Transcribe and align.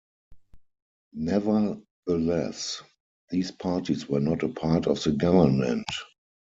Nevertheless, 1.13 2.81
these 3.29 3.51
parties 3.51 4.09
were 4.09 4.19
not 4.19 4.41
a 4.41 4.47
part 4.49 4.87
of 4.87 5.03
the 5.03 5.11
government. 5.11 5.85